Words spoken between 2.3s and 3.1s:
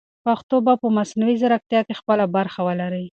برخه ولري.